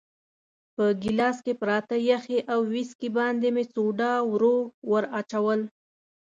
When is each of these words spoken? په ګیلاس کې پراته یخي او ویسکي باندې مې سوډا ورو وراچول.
په 0.75 0.85
ګیلاس 1.01 1.37
کې 1.45 1.53
پراته 1.61 1.95
یخي 2.09 2.39
او 2.51 2.59
ویسکي 2.73 3.09
باندې 3.17 3.47
مې 3.55 3.63
سوډا 3.73 4.11
ورو 4.31 4.55
وراچول. 4.91 5.61